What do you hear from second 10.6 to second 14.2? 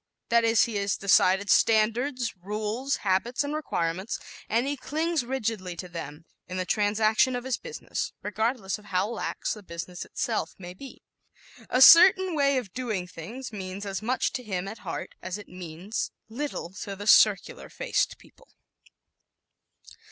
be. "A certain way of doing things" means as